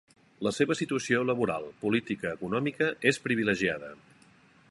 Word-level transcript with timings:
La 0.45 0.51
seva 0.59 0.77
situació 0.79 1.19
laboral, 1.31 1.67
política, 1.83 2.33
econòmica, 2.39 2.89
és 3.13 3.23
privilegiada. 3.29 3.93